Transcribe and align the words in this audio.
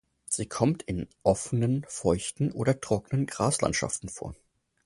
Sie 0.25 0.47
kommt 0.47 0.81
in 0.81 1.07
offenen 1.21 1.85
feuchten 1.87 2.51
oder 2.53 2.81
trockenen 2.81 3.27
Graslandschaften 3.27 4.09
vor. 4.09 4.35